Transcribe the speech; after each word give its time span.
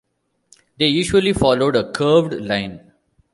They 0.79 0.87
usually 0.87 1.31
followed 1.31 1.75
a 1.75 1.91
curved 1.91 2.33
line. 2.33 2.91